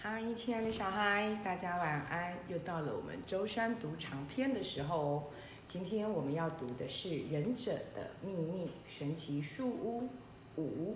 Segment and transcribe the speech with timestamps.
[0.00, 2.32] 嗨，亲爱的小孩，大家晚安！
[2.48, 5.24] 又到了我们周三读长篇的时候哦。
[5.66, 10.08] 今天我们要读的是《忍者的秘密：神奇树屋
[10.54, 10.92] 五》。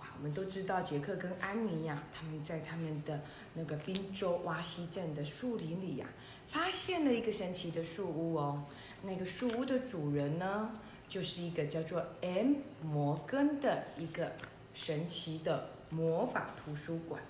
[0.00, 3.20] 哇，我们都知道杰克跟安妮呀，他们在他们的
[3.54, 6.06] 那个宾州瓦西镇的树林里呀，
[6.48, 8.60] 发现了一个神奇的树屋哦。
[9.02, 10.68] 那个树屋的主人呢，
[11.08, 14.32] 就是一个叫做 M 摩根的一个
[14.74, 17.22] 神奇的魔法图书馆。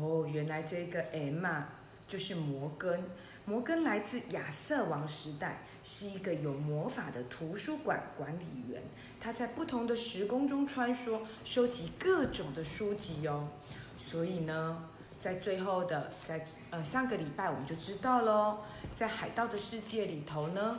[0.00, 1.68] 哦，原来这个 M 啊，
[2.08, 3.02] 就是摩根。
[3.46, 8.82] 摩根来自亚瑟王时代，是一个有魔法的图书馆管理员。
[9.20, 13.48] 他在不同的时空中穿梭，收集各种的书籍哦。
[13.98, 18.58] 所以呢，在最后的，在呃上个礼拜我们就知道喽，
[18.98, 20.78] 在海盗的世界里头呢，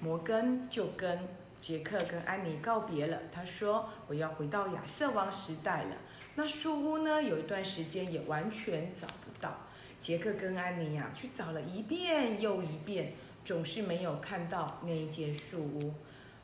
[0.00, 1.18] 摩根就跟
[1.60, 3.18] 杰克跟安妮告别了。
[3.32, 5.96] 他说：“我要回到亚瑟王时代了。”
[6.40, 7.22] 那树屋呢？
[7.22, 9.58] 有一段时间也完全找不到。
[10.00, 13.12] 杰克跟安妮呀，去找了一遍又一遍，
[13.44, 15.92] 总是没有看到那一间树屋。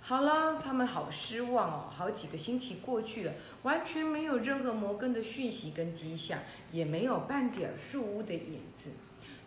[0.02, 1.90] 好了，他们好失望哦。
[1.90, 6.40] 好几个星期过去了，完全没有任何摩根的讯息跟迹象，
[6.72, 8.90] 也没有半点树屋的影子。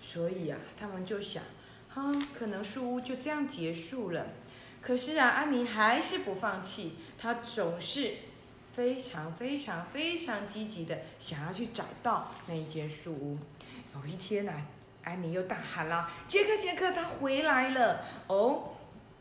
[0.02, 1.44] 所以啊，他们就想，
[1.90, 4.26] 哈，可能树屋就这样结束了。
[4.82, 8.14] 可是啊，安妮还是不放弃，她总是。
[8.76, 13.38] 非常非常非常积极的想要去找到那一间树屋。
[13.96, 14.54] 有一天呢，
[15.04, 18.76] 安妮又大喊了：“杰克，杰克，他回来了！”哦，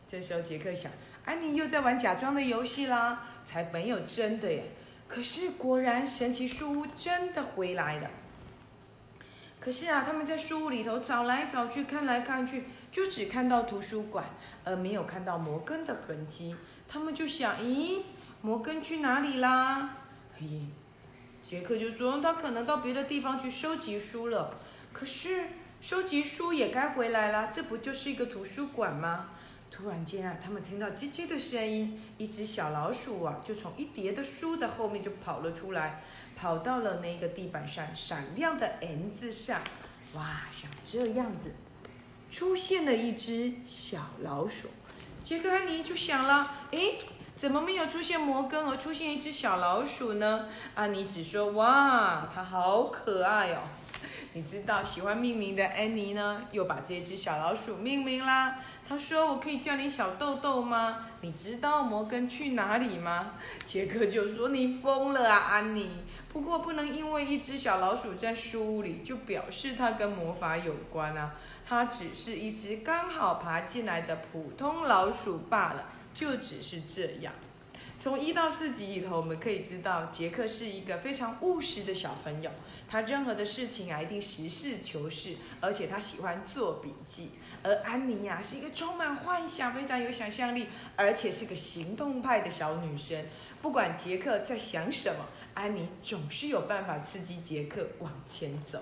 [0.07, 0.91] 这时候杰克想，
[1.25, 4.65] 安妮又在玩假装的游戏啦，才没有真的耶。
[5.07, 8.09] 可是果然，神奇树屋真的回来了。
[9.59, 14.25] 可是啊，他们在树屋里头找来找去，看来看去，就只看到图书馆，
[14.63, 16.55] 而没有看到摩根的痕迹。
[16.87, 18.01] 他们就想：“咦？”
[18.41, 19.97] 摩根去哪里啦？
[20.39, 20.47] 嘿，
[21.43, 24.55] 杰克就说他可能到别的地方去收集书了。
[24.93, 25.47] 可是
[25.81, 29.27] 收集书也该回来了，这不就是一个图书馆吗？
[29.69, 36.01] 突然间啊，他们听到叽叽的声音，一只小老鼠啊，就从一叠的书的后面就跑了出来，
[36.35, 39.61] 跑到了那个地板上闪亮的 “N” 字上。
[40.13, 41.51] 哇，像这样子，
[42.31, 44.69] 出现了一只小老鼠。
[45.21, 46.97] 杰克和妮就想了，诶。
[47.39, 50.47] 怎么没有出现摩根，而出现一只小老鼠呢？
[50.75, 53.59] 安妮只说：“哇，它好可爱哦！”
[54.33, 58.57] 你知道喜欢命名的安妮呢，又把这只小老鼠命名啦。
[58.85, 61.05] 她说：“我可以叫你小豆豆吗？
[61.21, 63.31] 你知道摩根去哪里吗？”
[63.63, 65.89] 杰克就说：“你疯了啊，安妮！
[66.27, 71.31] 不过不能因为一只小老鼠在书屋里，就表示它跟魔法有关啊。
[71.65, 77.33] 它只是一只刚好爬进来的普通老鼠罢了。”就只是这样。
[77.99, 82.49] 从一到四集里头，我们可以知道，杰克是一个非常务实的小朋友。
[82.87, 87.31] 他任何的事情啊，一定实事求是，而且他喜欢做笔记。
[87.61, 93.25] 而安妮呀，是一个充满幻想、非常有想象力，而且是个行动派的小女生。
[93.61, 95.25] 不管杰克在想什么，
[95.55, 98.81] 安妮总是有办法刺激杰克往前走。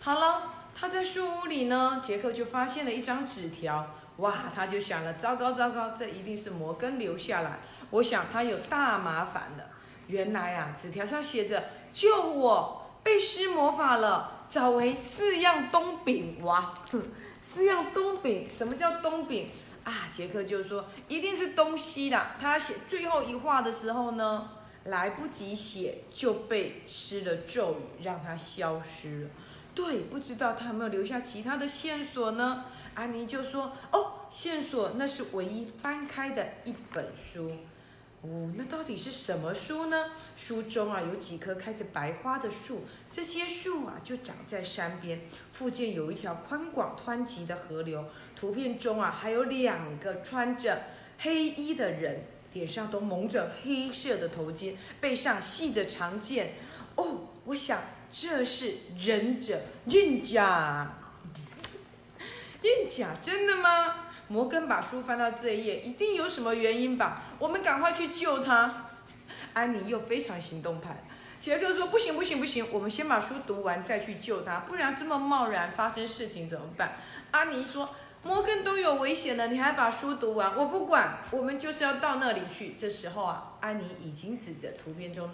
[0.00, 3.94] 好了，他在树屋里呢，杰克就发现了一张纸条。
[4.18, 7.60] 哇，他就想了，糟糕糟糕，这一定是摩根留下来。
[7.90, 9.64] 我想他有大麻烦了。
[10.08, 16.74] 原来啊，纸条上写着：“救我，被施魔法了，找回四样冬饼。”哇，
[17.40, 19.48] 四样冬饼，什么叫冬饼
[19.84, 20.08] 啊？
[20.12, 22.36] 杰克就说一定是东西啦。
[22.38, 24.50] 他写最后一话的时候呢，
[24.84, 29.30] 来不及写就被施了咒语，让他消失了。
[29.74, 32.64] 对，不知道他有没有留下其他的线索呢？
[32.94, 37.52] 安妮就说：“哦，线索那是唯一翻开的一本书。
[38.22, 40.10] 哦，那到底是什么书呢？
[40.36, 45.20] 书中啊有几棵开着白花的树，这些树啊就长在山边，
[45.52, 48.04] 附近有一条宽广湍急的河流。
[48.36, 50.82] 图片中啊还有两个穿着
[51.18, 56.54] 黑衣的人，脸上都蒙着黑色的头巾，背上系着长剑。
[56.96, 57.80] 哦，我想。”
[58.14, 60.20] 这是忍者印
[62.62, 63.96] 甲，印甲真的吗？
[64.28, 67.22] 摩根把书翻到这一页，一定有什么原因吧？
[67.38, 68.86] 我们赶快去救他。
[69.52, 71.04] 安妮又非常行动派，
[71.38, 76.96] 杰克说：“不行不行不行，我们先把书读完再去救他，不然这么贸然发生事情怎么办？”
[77.32, 77.90] 安妮说
[78.24, 80.56] ：“摩根都有危险了，你还把书读完？
[80.56, 85.28] 我不管，我们就是要到那里去。”这时候啊，安妮已经指着图片中。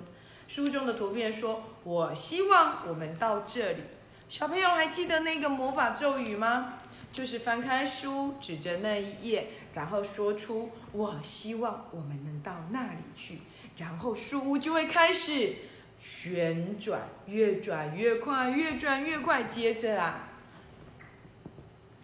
[0.49, 3.83] 书中的图片说：“我希望我们到这里。”
[4.29, 6.75] 小朋友还记得那个魔法咒语吗？
[7.19, 13.39] 就是翻开书，指着那一页，然后说出“我希望我们能到那里去”，
[13.77, 15.57] 然后书屋就会开始
[15.99, 19.43] 旋转，越转越快，越转越快。
[19.43, 20.29] 接着啊，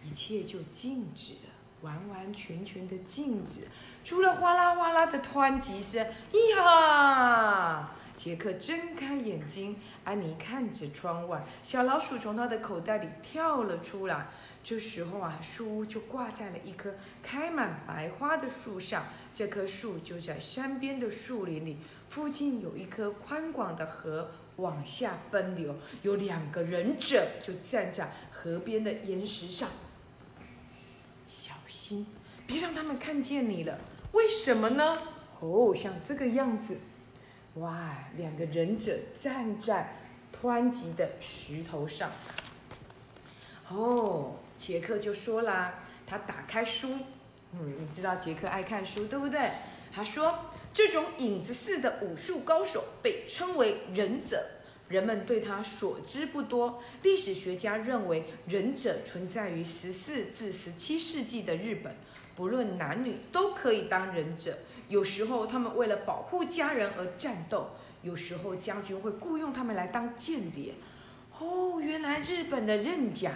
[0.05, 3.69] 一切就静止了，完完全全的静止，
[4.03, 6.05] 除了哗啦哗啦的湍急声。
[6.57, 7.89] 呀！
[8.25, 14.25] 杰克睁开眼睛，安妮看着窗外，小老鼠从他的口袋里跳了出来。
[14.63, 16.91] 这时候啊，树屋就挂在了一棵
[17.21, 19.03] 开满白花的树上。
[19.31, 21.77] 这棵树就在山边的树林里，
[22.09, 29.69] 附近有一棵宽广的河往下奔流，有两个忍者就站在河边的岩石上。
[31.27, 32.07] 小心，
[32.47, 33.77] 别让他们看见你了。
[34.13, 34.97] 为什么呢？
[35.41, 36.75] 哦，像这个样子。
[37.55, 39.95] 哇，两个忍者站在
[40.41, 42.11] 湍急的石头上。
[43.69, 44.35] 哦。
[44.57, 46.97] 杰克就说啦，他打开书，
[47.51, 49.51] 嗯，你知道杰克爱看书，对不对？
[49.93, 50.33] 他说，
[50.73, 54.45] 这种影子似的武术高手被称为忍者，
[54.87, 56.81] 人们对他所知不多。
[57.03, 61.93] 历史学家认为，忍者存在于十四至十七世纪的日本，
[62.33, 64.57] 不论男女都可以当忍者。
[64.87, 67.69] 有时候他们为了保护家人而战斗，
[68.01, 70.73] 有时候将军会雇佣他们来当间谍。
[71.39, 73.31] 哦，原来日本的忍甲。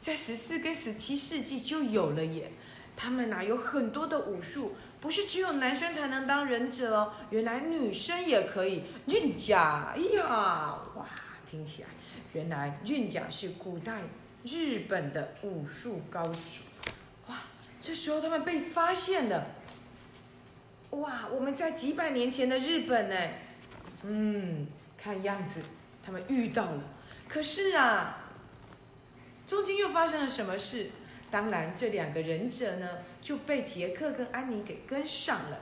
[0.00, 2.50] 在十四跟十七世纪就有了耶，
[2.94, 8.82] 他们呐有很多的武术，不是只有男生才能当忍者哦，原来女生也可以。
[9.06, 11.06] 忍甲，哎呀，哇，
[11.50, 11.88] 听起来，
[12.34, 14.02] 原来忍甲是古代
[14.44, 16.60] 日本的武术高手，
[17.28, 17.36] 哇，
[17.80, 19.46] 这时候他们被发现了，
[21.00, 23.16] 哇，我们在几百年前的日本呢，
[24.02, 25.60] 嗯，看样子
[26.04, 26.82] 他们遇到了，
[27.28, 28.18] 可是啊。
[29.46, 30.90] 中间又发生了什么事？
[31.30, 32.88] 当然，这两个忍者呢
[33.20, 35.58] 就被杰克跟安妮给跟上了。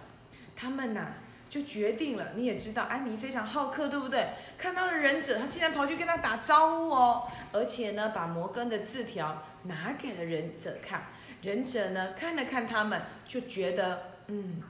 [0.54, 1.14] 他们呐
[1.50, 4.28] 就决定了，你也知道，安妮非常好客，对不对？
[4.56, 11.02] 看到了忍者，他竟然跑去跟他打招呼哦，而且呢把摩根的字条拿给了忍者看。
[11.42, 14.62] 忍者呢看了看他们，就觉得嗯，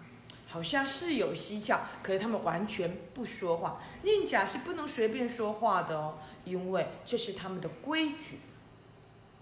[0.53, 3.81] 好像是有蹊跷，可是他们完全不说话。
[4.03, 8.39] 宁甲是不能随便说话的哦，因为这是他们的规矩。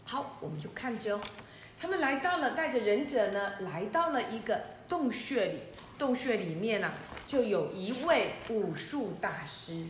[0.04, 1.18] 好，我们就看着，
[1.80, 5.58] 他们来到了，带着忍者呢，来到了一个洞穴里。
[5.98, 6.92] 洞穴里面呢，
[7.26, 9.86] 就有一位武术大师。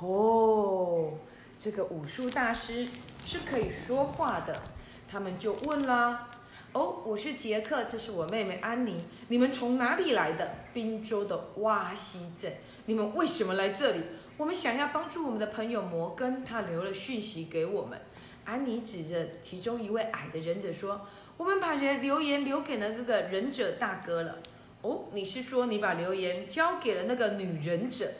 [0.00, 1.12] 哦，
[1.60, 2.88] 这个武术大师
[3.26, 4.62] 是可以说话的。
[5.10, 6.30] 他们就问啦
[6.72, 10.54] ：“哦，我是杰克，这是我妹妹安妮，你们从哪里来的？
[10.72, 12.50] 滨州的洼西镇。
[12.86, 14.00] 你们为什么来这里？
[14.38, 18.00] 我们想要帮助我们的朋友摩根，他留了讯息给我们。”
[18.46, 21.02] 安妮指着其中一位矮的忍者说
[21.36, 24.38] ：“我们把人留言留给了那个忍者大哥了。
[24.80, 28.10] 哦，你是说你把留言交给了那个女忍者，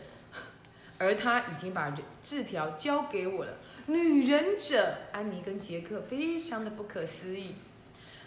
[0.98, 3.52] 而他已经把字条交给我了。
[3.86, 7.54] 女忍者，安妮跟杰克非常的不可思议。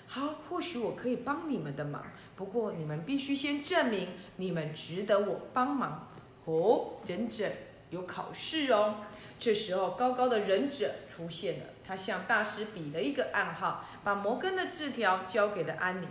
[0.07, 2.04] 好，或许我可以帮你们的忙，
[2.36, 6.07] 不过你们必须先证明你们值得我帮忙。
[6.46, 7.50] 哦，忍者
[7.90, 8.96] 有考试哦。
[9.40, 16.08] 这时候，高高的忍者出现了。”他向大师比了一个暗号，把摩根的字条交给了安妮。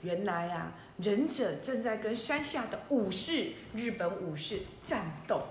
[0.00, 5.42] 原来啊，忍者正在跟山下的武士、日本武士战斗，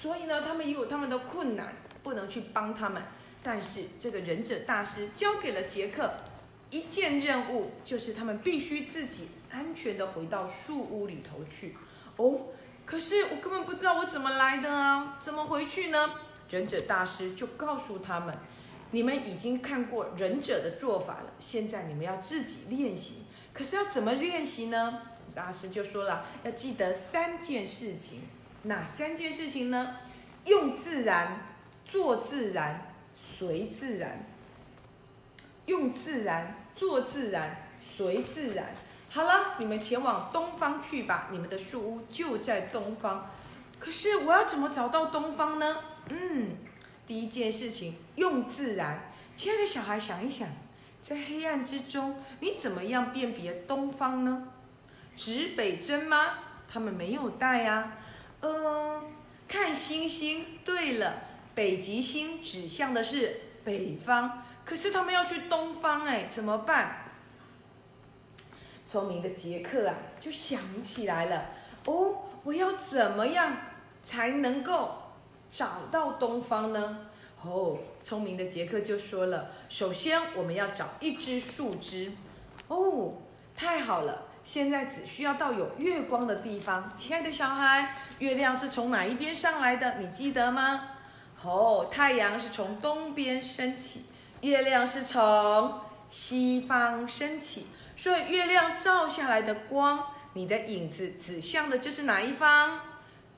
[0.00, 3.02] 所以呢，他们也有他们的困难，不能去帮他们。
[3.42, 6.10] 但是这个忍者大师交给了杰克
[6.70, 11.76] 一件任务，就是他们必须自己安全的回到树屋里头去。
[12.16, 12.48] 哦，
[12.86, 16.14] 可是我根本不知道我怎么来的啊，怎么回去呢？
[16.48, 18.36] 忍者大师就告诉他们。
[18.92, 23.22] 你们已经看过忍者的做法了，现在你们要自己练习。
[23.52, 25.02] 可是要怎么练习呢？
[25.32, 28.22] 大师就说了，要记得三件事情。
[28.64, 29.96] 哪三件事情呢？
[30.44, 31.38] 用自然，
[31.86, 34.24] 做自然，随自然。
[35.66, 38.74] 用自然，做自然，随自然。
[39.10, 43.30] 好了，你们前往东方去吧，你们的树屋就在东方。
[43.78, 45.76] 可是我要怎么找到东方呢？
[46.10, 46.50] 嗯。
[47.06, 49.12] 第一件事情，用自然。
[49.34, 50.46] 亲爱的小孩，想一想，
[51.02, 54.46] 在黑暗之中，你怎么样辨别东方呢？
[55.16, 56.38] 指北针吗？
[56.72, 57.94] 他们没有带呀。
[58.42, 59.02] 嗯，
[59.48, 60.46] 看星星。
[60.64, 61.14] 对了，
[61.52, 67.04] 北极星指向的是北方，可是他们要去东方，哎，怎么办？
[68.88, 71.46] 聪明的杰克啊，就想起来了。
[71.86, 73.56] 哦，我要怎么样
[74.06, 74.96] 才能够？
[75.52, 77.08] 找到东方呢？
[77.42, 82.12] 哦，聪明的杰克就说了：“首先，我们要找一只树枝。”
[82.68, 83.14] 哦，
[83.56, 84.26] 太好了！
[84.44, 86.92] 现在只需要到有月光的地方。
[86.96, 89.98] 亲爱的小孩，月亮是从哪一边上来的？
[89.98, 90.90] 你记得吗？
[91.42, 94.04] 哦，太阳是从东边升起，
[94.40, 97.66] 月亮是从西方升起，
[97.96, 102.80] 所以月亮照下来的光，你的影子指向的就是哪一方？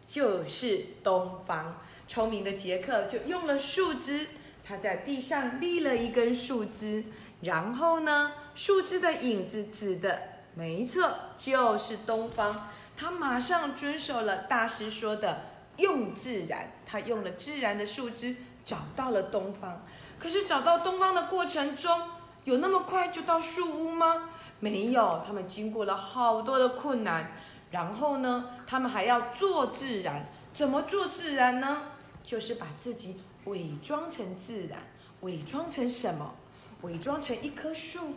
[0.06, 1.80] 就是东方。
[2.06, 4.28] 聪明的杰克就用了树枝，
[4.64, 7.04] 他在地上立了一根树枝，
[7.40, 10.18] 然后呢，树枝的影子指的
[10.54, 12.68] 没错，就是东方。
[12.96, 15.51] 他马上遵守了大师说的。
[15.76, 19.82] 用自然，他用了自然的树枝找到了东方。
[20.18, 22.08] 可是找到东方的过程中，
[22.44, 24.28] 有那么快就到树屋吗？
[24.60, 27.32] 没有，他们经过了好多的困难。
[27.70, 30.26] 然后呢，他们还要做自然。
[30.52, 31.82] 怎么做自然呢？
[32.22, 34.80] 就是把自己伪装成自然。
[35.22, 36.34] 伪装成什么？
[36.82, 38.16] 伪装成一棵树、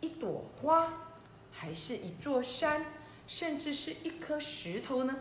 [0.00, 0.92] 一朵花，
[1.52, 2.84] 还是一座山，
[3.26, 5.16] 甚至是一颗石头呢？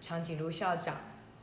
[0.00, 0.96] 长颈鹿校长，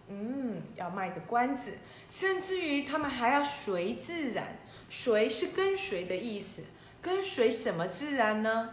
[0.08, 1.74] 嗯，要卖个关子，
[2.10, 4.58] 甚至于他们还要随自然，
[4.90, 6.64] 随是跟随的意思，
[7.02, 8.70] 跟随什么自然呢？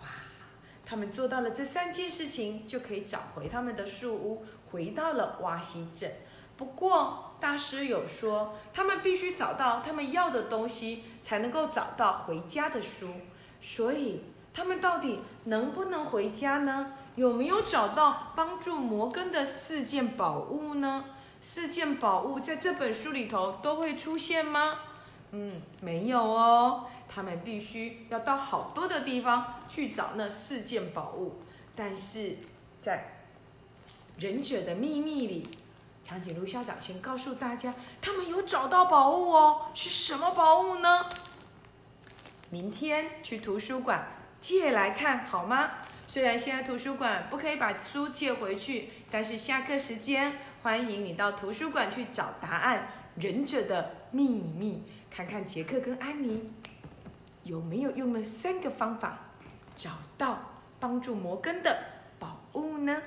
[0.00, 0.08] 哇，
[0.84, 6.12] 他们做到了这三件事情，就可以找回他们的树屋，回到了瓦西镇。
[6.56, 13.10] 不过大师有说，他们必须找到他们要的东西，才能够找到回家的书。
[13.60, 14.22] 所以
[14.54, 16.94] 他们到底能不能回家呢？
[17.16, 21.04] 有没有找到帮助摩根的四件宝物呢？
[21.40, 24.78] 四件宝物在这本书里头都会出现吗？
[25.32, 26.86] 嗯，没有哦。
[27.08, 31.40] 他们必须要到好多的地方去找那四件宝物。
[31.74, 32.36] 但是
[32.82, 33.16] 在
[34.22, 35.48] 《忍者的秘密》里，
[36.04, 39.66] 长颈鹿校长先告诉大家，他们有找到宝物哦。
[39.74, 41.06] 是什么宝物呢？
[42.50, 44.06] 明天去图书馆
[44.40, 45.70] 借来看好吗？
[46.08, 50.32] 虽然现在图书馆不可以把书借回去，但是下课时间
[50.62, 52.88] 欢迎你到图书馆去找答案。
[53.16, 56.50] 忍者的秘密，看看杰克跟安妮
[57.44, 59.18] 有没有用了三个方法
[59.78, 60.38] 找到
[60.78, 61.78] 帮助摩根的
[62.18, 63.02] 宝物呢？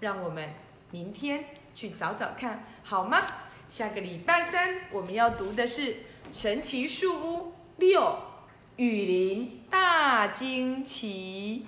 [0.00, 0.48] 让我们
[0.90, 3.22] 明天去找找看好吗？
[3.68, 5.92] 下个礼拜三我们要读的是
[6.32, 8.18] 《神奇树屋六
[8.76, 11.66] 雨林大惊奇》。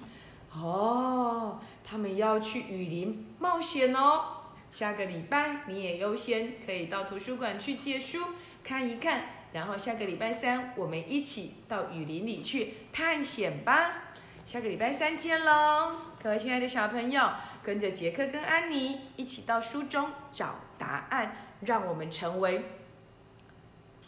[0.54, 4.25] 哦，他们要去雨林冒险哦！
[4.71, 8.18] 下个礼拜你也优先可以到图书馆去借书
[8.62, 14.04] 看一看，然后下个礼拜三我们一起到雨林里去探险吧！
[14.47, 17.30] 下个礼拜三见喽，各位亲爱的小朋友，
[17.62, 22.62] 跟着杰克跟安妮一起到书中找答案，让我们成为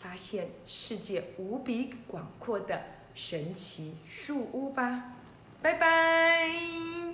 [0.02, 2.82] 发现世界无比广阔的
[3.14, 5.04] 神奇树屋吧！
[5.64, 7.13] 拜拜。